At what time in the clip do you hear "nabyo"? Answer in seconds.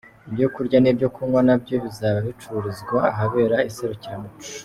1.47-1.75